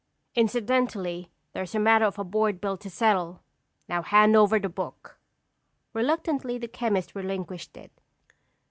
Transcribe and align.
Incidentally, 0.33 1.29
there's 1.53 1.75
a 1.75 1.79
matter 1.79 2.05
of 2.05 2.17
a 2.17 2.23
board 2.23 2.59
bill 2.59 2.75
to 2.75 2.89
settle. 2.89 3.39
Now 3.87 4.01
hand 4.01 4.35
over 4.35 4.57
the 4.57 4.67
book!" 4.67 5.19
Reluctantly, 5.93 6.57
the 6.57 6.67
chemist 6.67 7.13
relinquished 7.13 7.77
it. 7.77 7.91